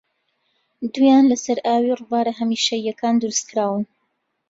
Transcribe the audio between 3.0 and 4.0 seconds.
دروستکراون